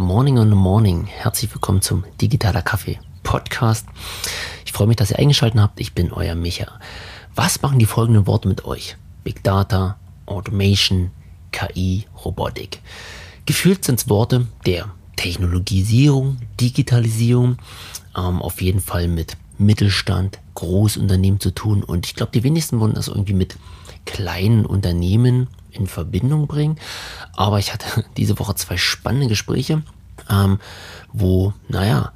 [0.00, 1.04] Morning on the Morning.
[1.04, 3.86] Herzlich willkommen zum Digitaler Kaffee Podcast.
[4.64, 5.78] Ich freue mich, dass ihr eingeschaltet habt.
[5.78, 6.80] Ich bin euer Micha.
[7.34, 8.96] Was machen die folgenden Worte mit euch?
[9.24, 11.10] Big Data, Automation,
[11.52, 12.80] KI, Robotik.
[13.44, 14.86] Gefühlt sind es Worte der
[15.16, 17.58] Technologisierung, Digitalisierung,
[18.16, 21.84] ähm, auf jeden Fall mit Mittelstand, Großunternehmen zu tun.
[21.84, 23.58] Und ich glaube, die wenigsten wollen das irgendwie mit
[24.06, 26.78] kleinen Unternehmen in Verbindung bringen.
[27.34, 29.82] Aber ich hatte diese Woche zwei spannende Gespräche,
[30.28, 30.58] ähm,
[31.12, 32.12] wo, naja,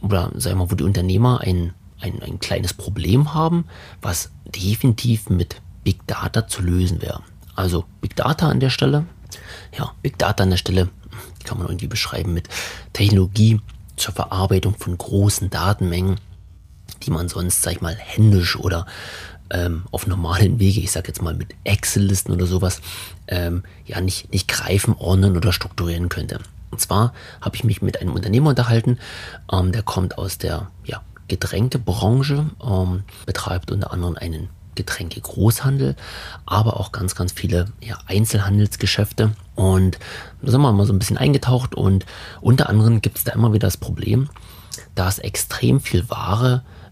[0.00, 3.64] oder sagen wir mal, wo die Unternehmer ein, ein, ein kleines Problem haben,
[4.02, 7.22] was definitiv mit Big Data zu lösen wäre.
[7.54, 9.06] Also Big Data an der Stelle,
[9.76, 10.90] ja, Big Data an der Stelle
[11.44, 12.48] kann man irgendwie beschreiben mit
[12.92, 13.60] Technologie
[13.96, 16.18] zur Verarbeitung von großen Datenmengen,
[17.02, 18.86] die man sonst, sag ich mal, händisch oder
[19.50, 22.80] ähm, auf normalen Wege, ich sage jetzt mal mit Excel-Listen oder sowas,
[23.28, 26.40] ähm, ja nicht, nicht greifen, ordnen oder strukturieren könnte.
[26.70, 28.98] Und zwar habe ich mich mit einem Unternehmer unterhalten,
[29.52, 35.94] ähm, der kommt aus der ja, Getränkebranche, ähm, betreibt unter anderem einen Getränke-Großhandel,
[36.46, 39.32] aber auch ganz, ganz viele ja, Einzelhandelsgeschäfte.
[39.54, 39.98] Und
[40.42, 42.06] da sind wir mal so ein bisschen eingetaucht und
[42.40, 44.28] unter anderem gibt es da immer wieder das Problem,
[44.94, 46.83] dass extrem viel Ware äh,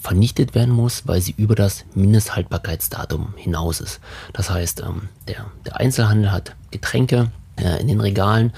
[0.00, 4.00] vernichtet werden muss, weil sie über das Mindesthaltbarkeitsdatum hinaus ist.
[4.34, 8.52] Das heißt, ähm, der, der Einzelhandel hat Getränke äh, in den Regalen,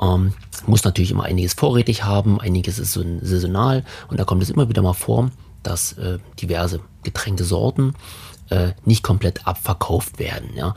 [0.00, 0.34] ähm,
[0.66, 4.68] muss natürlich immer einiges vorrätig haben, einiges ist so saisonal und da kommt es immer
[4.68, 5.30] wieder mal vor,
[5.62, 7.94] dass äh, diverse Getränkesorten
[8.50, 10.50] äh, nicht komplett abverkauft werden.
[10.56, 10.74] Ja?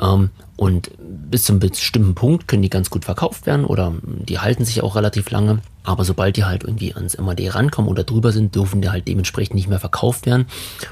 [0.00, 4.64] Ähm, und bis zum bestimmten Punkt können die ganz gut verkauft werden oder die halten
[4.64, 5.60] sich auch relativ lange.
[5.84, 9.54] Aber sobald die halt irgendwie ans MAD rankommen oder drüber sind, dürfen die halt dementsprechend
[9.54, 10.46] nicht mehr verkauft werden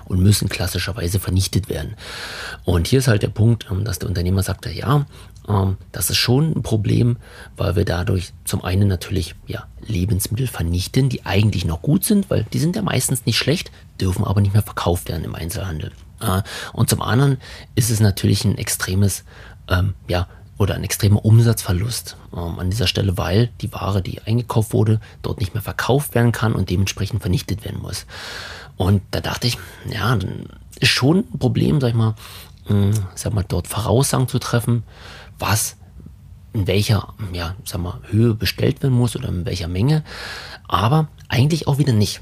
[0.04, 1.96] und müssen klassischerweise vernichtet werden.
[2.64, 5.06] Und hier ist halt der Punkt, ähm, dass der Unternehmer sagte, ja,
[5.48, 7.16] ähm, das ist schon ein Problem,
[7.56, 12.44] weil wir dadurch zum einen natürlich ja, Lebensmittel vernichten, die eigentlich noch gut sind, weil
[12.52, 15.92] die sind ja meistens nicht schlecht, dürfen aber nicht mehr verkauft werden im Einzelhandel.
[16.24, 16.42] Äh,
[16.72, 17.38] und zum anderen
[17.74, 19.24] ist es natürlich ein extremes,
[19.68, 20.26] ähm, ja,
[20.56, 25.40] oder ein extremer Umsatzverlust ähm, an dieser Stelle, weil die Ware, die eingekauft wurde, dort
[25.40, 28.06] nicht mehr verkauft werden kann und dementsprechend vernichtet werden muss.
[28.76, 29.58] Und da dachte ich,
[29.90, 30.18] ja,
[30.80, 32.14] ist schon ein Problem, sag ich mal,
[32.66, 34.84] hm, sag mal, dort Voraussagen zu treffen,
[35.38, 35.76] was
[36.52, 40.04] in welcher, ja, sag mal, Höhe bestellt werden muss oder in welcher Menge,
[40.68, 42.20] aber eigentlich auch wieder nicht.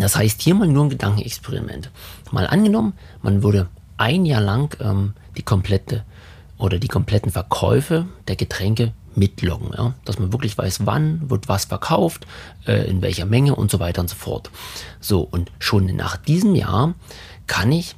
[0.00, 1.90] Das heißt, hier mal nur ein Gedankenexperiment.
[2.30, 6.04] Mal angenommen, man würde ein Jahr lang ähm, die komplette
[6.58, 9.94] oder die kompletten Verkäufe der Getränke mitloggen, ja?
[10.04, 12.26] dass man wirklich weiß, wann wird was verkauft,
[12.66, 14.50] äh, in welcher Menge und so weiter und so fort.
[15.00, 16.94] So, und schon nach diesem Jahr
[17.46, 17.94] kann ich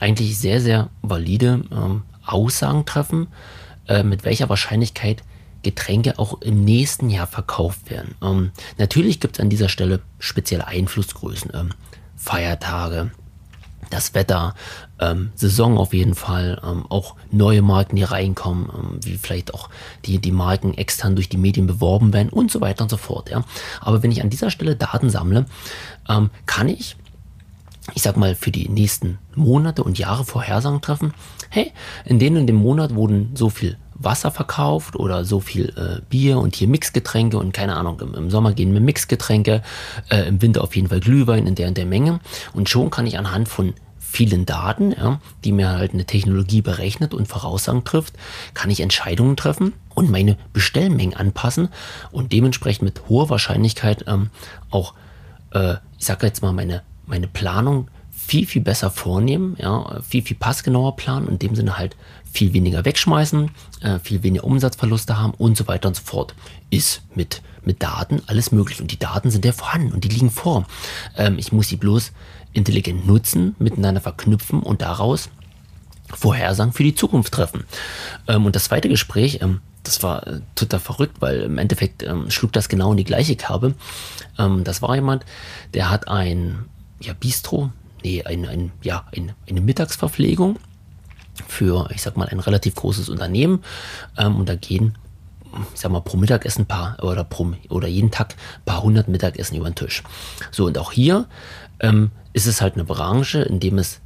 [0.00, 3.28] eigentlich sehr, sehr valide ähm, Aussagen treffen,
[3.88, 5.22] äh, mit welcher Wahrscheinlichkeit
[5.62, 8.14] Getränke auch im nächsten Jahr verkauft werden.
[8.22, 11.70] Ähm, natürlich gibt es an dieser Stelle spezielle Einflussgrößen, ähm,
[12.16, 13.10] Feiertage,
[13.90, 14.54] das Wetter,
[15.00, 19.68] ähm, Saison auf jeden Fall, ähm, auch neue Marken, die reinkommen, ähm, wie vielleicht auch
[20.06, 23.30] die, die Marken extern durch die Medien beworben werden und so weiter und so fort.
[23.30, 23.44] Ja.
[23.80, 25.46] Aber wenn ich an dieser Stelle Daten sammle,
[26.08, 26.96] ähm, kann ich,
[27.94, 31.12] ich sag mal, für die nächsten Monate und Jahre Vorhersagen treffen.
[31.50, 31.72] Hey,
[32.04, 36.38] in dem und dem Monat wurden so viel Wasser verkauft oder so viel äh, Bier
[36.38, 39.62] und hier Mixgetränke und keine Ahnung, im, im Sommer gehen mir Mixgetränke,
[40.10, 42.20] äh, im Winter auf jeden Fall Glühwein in der und der Menge.
[42.52, 43.74] Und schon kann ich anhand von
[44.12, 48.14] vielen Daten, ja, die mir halt eine Technologie berechnet und Voraussagen trifft,
[48.52, 51.68] kann ich Entscheidungen treffen und meine Bestellmengen anpassen
[52.10, 54.28] und dementsprechend mit hoher Wahrscheinlichkeit ähm,
[54.70, 54.92] auch,
[55.52, 60.36] äh, ich sage jetzt mal, meine, meine Planung viel, viel besser vornehmen, ja, viel, viel
[60.36, 61.96] passgenauer planen, in dem Sinne halt
[62.32, 63.50] viel weniger wegschmeißen,
[63.82, 66.34] äh, viel weniger Umsatzverluste haben und so weiter und so fort.
[66.70, 70.30] Ist mit, mit Daten alles möglich und die Daten sind ja vorhanden und die liegen
[70.30, 70.66] vor.
[71.16, 72.12] Ähm, ich muss sie bloß
[72.52, 75.28] intelligent nutzen, miteinander verknüpfen und daraus
[76.14, 77.64] Vorhersagen für die Zukunft treffen.
[78.28, 82.30] Ähm, und das zweite Gespräch, ähm, das war äh, total verrückt, weil im Endeffekt ähm,
[82.30, 83.74] schlug das genau in die gleiche Kerbe.
[84.38, 85.24] Ähm, das war jemand,
[85.74, 86.64] der hat ein
[87.00, 87.70] ja, Bistro,
[88.02, 90.58] nee, ein, ein, ja, ein, eine Mittagsverpflegung
[91.48, 93.62] für, ich sag mal, ein relativ großes Unternehmen.
[94.16, 94.96] Ähm, und da gehen,
[95.74, 98.34] ich sag mal, pro Mittagessen paar oder pro oder jeden Tag
[98.64, 100.02] paar hundert Mittagessen über den Tisch.
[100.50, 101.26] So, und auch hier
[101.80, 104.00] ähm, ist es halt eine Branche, in dem es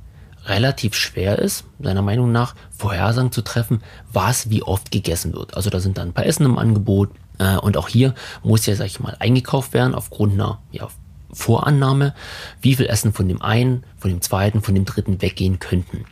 [0.47, 5.56] relativ schwer ist, seiner Meinung nach, Vorhersagen zu treffen, was wie oft gegessen wird.
[5.56, 7.11] Also da sind dann ein paar Essen im Angebot.
[7.38, 10.88] Äh, und auch hier muss ja, sag ich mal, eingekauft werden aufgrund einer ja,
[11.37, 12.15] Vorannahme,
[12.62, 16.06] wie viel Essen von dem einen, von dem zweiten, von dem dritten weggehen könnten.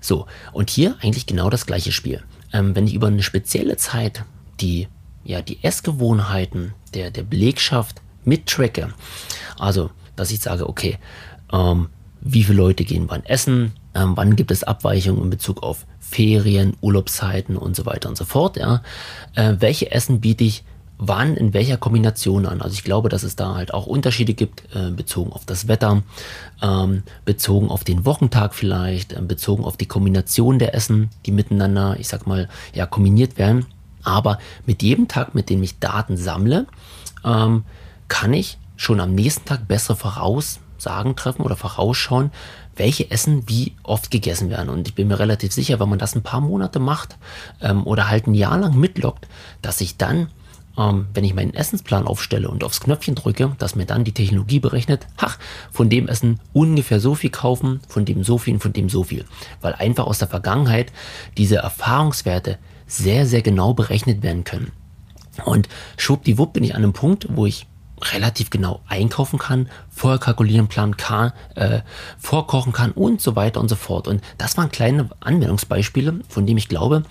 [0.00, 2.22] So, und hier eigentlich genau das gleiche Spiel.
[2.52, 4.24] Ähm, wenn ich über eine spezielle Zeit
[4.60, 4.88] die
[5.22, 8.88] ja, die Essgewohnheiten der, der Belegschaft mittracke,
[9.58, 10.98] also dass ich sage, okay,
[11.52, 11.88] ähm,
[12.20, 16.76] wie viele Leute gehen wann essen, ähm, wann gibt es Abweichungen in Bezug auf Ferien,
[16.80, 18.56] Urlaubszeiten und so weiter und so fort.
[18.56, 18.82] Ja.
[19.34, 20.64] Äh, welche Essen biete ich
[21.02, 22.60] wann in welcher Kombination an.
[22.60, 26.02] Also ich glaube, dass es da halt auch Unterschiede gibt, äh, bezogen auf das Wetter,
[26.60, 31.96] ähm, bezogen auf den Wochentag vielleicht, äh, bezogen auf die Kombination der Essen, die miteinander,
[31.98, 33.64] ich sag mal, ja, kombiniert werden.
[34.02, 36.66] Aber mit jedem Tag, mit dem ich Daten sammle,
[37.24, 37.64] ähm,
[38.08, 42.30] kann ich schon am nächsten Tag bessere Voraussagen treffen oder vorausschauen,
[42.76, 44.68] welche Essen wie oft gegessen werden.
[44.68, 47.16] Und ich bin mir relativ sicher, wenn man das ein paar Monate macht
[47.62, 49.28] ähm, oder halt ein Jahr lang mitlockt,
[49.62, 50.28] dass ich dann
[50.80, 54.60] ähm, wenn ich meinen Essensplan aufstelle und aufs Knöpfchen drücke, dass mir dann die Technologie
[54.60, 55.38] berechnet, ach,
[55.70, 59.04] von dem Essen ungefähr so viel kaufen, von dem so viel und von dem so
[59.04, 59.26] viel.
[59.60, 60.92] Weil einfach aus der Vergangenheit
[61.36, 64.72] diese Erfahrungswerte sehr, sehr genau berechnet werden können.
[65.44, 67.66] Und schwuppdiwupp bin ich an einem Punkt, wo ich
[68.12, 71.80] relativ genau einkaufen kann, vorher kalkulieren planen kann, äh,
[72.18, 74.08] vorkochen kann und so weiter und so fort.
[74.08, 77.04] Und das waren kleine Anwendungsbeispiele, von denen ich glaube,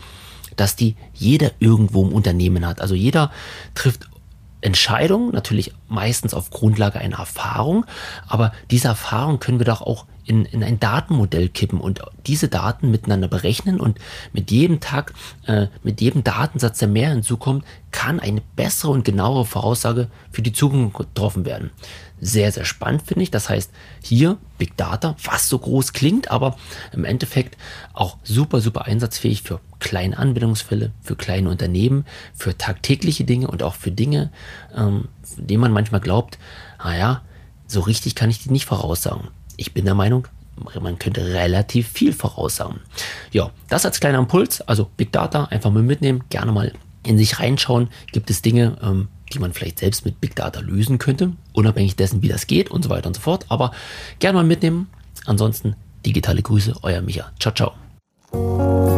[0.56, 2.81] dass die jeder irgendwo im Unternehmen hat.
[2.81, 3.31] Also jeder
[3.75, 4.10] trifft
[4.62, 7.86] Entscheidungen, natürlich meistens auf Grundlage einer Erfahrung,
[8.28, 12.92] aber diese Erfahrung können wir doch auch in, in ein Datenmodell kippen und diese Daten
[12.92, 13.98] miteinander berechnen und
[14.31, 15.14] mit jedem Tag,
[15.46, 20.54] äh, mit jedem Datensatz, der mehr hinzukommt, kann eine bessere und genauere Voraussage für die
[20.54, 21.72] Zukunft getroffen werden
[22.22, 23.31] sehr, sehr spannend, finde ich.
[23.31, 23.72] Das heißt,
[24.04, 26.58] hier Big Data, was so groß klingt, aber
[26.92, 27.58] im Endeffekt
[27.94, 33.76] auch super, super einsatzfähig für kleine Anwendungsfälle, für kleine Unternehmen, für tagtägliche Dinge und auch
[33.76, 34.31] für Dinge,
[34.76, 36.38] ähm, denen man manchmal glaubt,
[36.84, 37.22] naja,
[37.68, 39.30] so richtig kann ich die nicht voraussagen.
[39.59, 40.25] Ich bin der Meinung,
[40.79, 42.79] man könnte relativ viel voraussagen.
[43.31, 46.71] Ja, das als kleiner Impuls, also Big Data, einfach mal mitnehmen, gerne mal
[47.06, 47.89] in sich reinschauen.
[48.11, 52.21] Gibt es Dinge, ähm, die man vielleicht selbst mit Big Data lösen könnte, unabhängig dessen,
[52.21, 53.45] wie das geht und so weiter und so fort.
[53.50, 53.71] Aber
[54.19, 54.88] gerne mal mitnehmen.
[55.25, 55.75] Ansonsten
[56.06, 57.31] digitale Grüße, euer Micha.
[57.39, 58.88] Ciao, ciao.